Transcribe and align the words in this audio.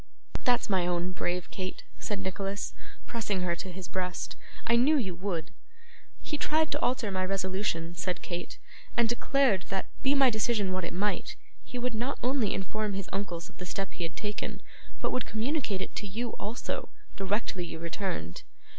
'That's 0.45 0.67
my 0.67 0.87
own 0.87 1.11
brave 1.11 1.51
Kate!' 1.51 1.83
said 1.99 2.17
Nicholas, 2.17 2.73
pressing 3.05 3.41
her 3.41 3.55
to 3.55 3.71
his 3.71 3.87
breast. 3.87 4.35
'I 4.65 4.77
knew 4.77 4.97
you 4.97 5.13
would.' 5.13 5.51
'He 6.23 6.39
tried 6.39 6.71
to 6.71 6.79
alter 6.81 7.11
my 7.11 7.23
resolution,' 7.23 7.93
said 7.93 8.23
Kate, 8.23 8.57
'and 8.97 9.07
declared 9.07 9.65
that, 9.69 9.85
be 10.01 10.15
my 10.15 10.31
decision 10.31 10.71
what 10.71 10.83
it 10.85 10.91
might, 10.91 11.35
he 11.63 11.77
would 11.77 11.93
not 11.93 12.17
only 12.23 12.51
inform 12.51 12.93
his 12.93 13.11
uncles 13.13 13.47
of 13.47 13.59
the 13.59 13.65
step 13.67 13.91
he 13.91 14.01
had 14.01 14.15
taken, 14.17 14.63
but 14.99 15.11
would 15.11 15.27
communicate 15.27 15.83
it 15.83 15.95
to 15.97 16.07
you 16.07 16.31
also, 16.37 16.89
directly 17.15 17.63
you 17.63 17.77
returned. 17.77 18.41